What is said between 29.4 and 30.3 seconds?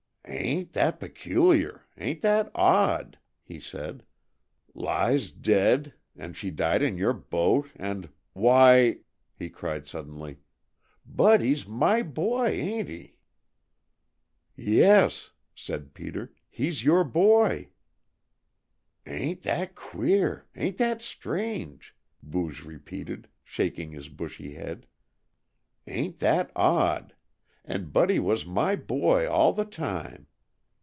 the time!